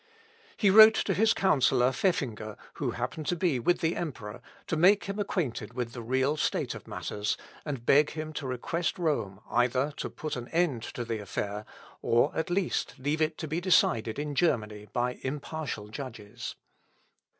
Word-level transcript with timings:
He 0.57 0.71
wrote 0.71 0.95
to 0.95 1.13
his 1.13 1.31
counsellor 1.31 1.91
Pfeffinger, 1.91 2.57
who 2.77 2.89
happened 2.89 3.27
to 3.27 3.35
be 3.35 3.59
with 3.59 3.81
the 3.81 3.95
Emperor, 3.95 4.41
to 4.65 4.75
make 4.75 5.03
him 5.03 5.19
acquainted 5.19 5.73
with 5.75 5.91
the 5.91 6.01
real 6.01 6.35
state 6.37 6.73
of 6.73 6.87
matters, 6.87 7.37
and 7.65 7.85
beg 7.85 8.13
him 8.13 8.33
to 8.33 8.47
request 8.47 8.97
Rome 8.97 9.41
either 9.51 9.91
to 9.97 10.09
put 10.09 10.35
an 10.35 10.47
end 10.47 10.81
to 10.95 11.05
the 11.05 11.19
affair, 11.19 11.65
or 12.01 12.31
at 12.35 12.49
least 12.49 12.95
leave 12.97 13.21
it 13.21 13.37
to 13.37 13.47
be 13.47 13.61
decided 13.61 14.17
in 14.17 14.33
Germany 14.33 14.87
by 14.91 15.19
impartial 15.21 15.87
judges. 15.89 16.55